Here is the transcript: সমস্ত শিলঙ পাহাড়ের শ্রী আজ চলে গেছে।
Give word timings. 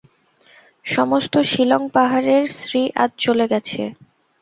সমস্ত 0.85 1.33
শিলঙ 1.51 1.81
পাহাড়ের 1.95 2.43
শ্রী 2.59 2.81
আজ 2.95 3.11
চলে 3.19 3.45
গেছে। 3.51 3.81